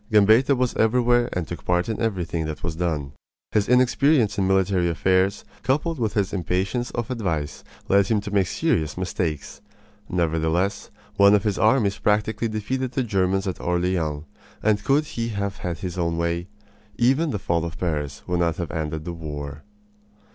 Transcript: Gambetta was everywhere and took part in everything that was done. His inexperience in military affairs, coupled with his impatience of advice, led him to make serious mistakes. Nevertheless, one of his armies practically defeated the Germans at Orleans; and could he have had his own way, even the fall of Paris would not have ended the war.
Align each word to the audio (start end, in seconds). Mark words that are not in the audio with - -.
Gambetta 0.11 0.55
was 0.55 0.75
everywhere 0.77 1.29
and 1.31 1.47
took 1.47 1.63
part 1.63 1.87
in 1.87 2.01
everything 2.01 2.45
that 2.47 2.63
was 2.63 2.75
done. 2.75 3.11
His 3.51 3.69
inexperience 3.69 4.35
in 4.39 4.47
military 4.47 4.89
affairs, 4.89 5.45
coupled 5.61 5.99
with 5.99 6.15
his 6.15 6.33
impatience 6.33 6.89
of 6.89 7.11
advice, 7.11 7.63
led 7.87 8.07
him 8.07 8.19
to 8.21 8.31
make 8.33 8.47
serious 8.47 8.97
mistakes. 8.97 9.61
Nevertheless, 10.09 10.89
one 11.17 11.35
of 11.35 11.43
his 11.43 11.59
armies 11.59 11.99
practically 11.99 12.47
defeated 12.47 12.93
the 12.93 13.03
Germans 13.03 13.45
at 13.45 13.61
Orleans; 13.61 14.23
and 14.63 14.83
could 14.83 15.05
he 15.05 15.27
have 15.29 15.57
had 15.57 15.77
his 15.77 15.99
own 15.99 16.17
way, 16.17 16.47
even 16.97 17.29
the 17.29 17.37
fall 17.37 17.63
of 17.63 17.77
Paris 17.77 18.23
would 18.25 18.39
not 18.39 18.55
have 18.55 18.71
ended 18.71 19.05
the 19.05 19.13
war. 19.13 19.61